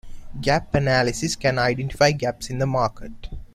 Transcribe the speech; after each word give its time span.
Gap 0.41 0.73
analysis 0.73 1.35
can 1.35 1.59
identify 1.59 2.11
gaps 2.11 2.49
in 2.49 2.57
the 2.57 2.65
market. 2.65 3.29